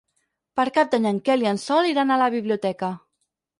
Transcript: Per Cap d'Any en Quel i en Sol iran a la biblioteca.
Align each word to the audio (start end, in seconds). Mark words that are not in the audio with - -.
Per 0.59 0.65
Cap 0.77 0.89
d'Any 0.93 1.05
en 1.09 1.19
Quel 1.29 1.45
i 1.45 1.51
en 1.53 1.61
Sol 1.65 1.91
iran 1.91 2.17
a 2.17 2.19
la 2.25 2.33
biblioteca. 2.39 2.93